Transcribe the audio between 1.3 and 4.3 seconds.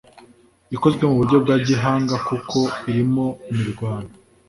bwa gihanga kuko irimo imirwano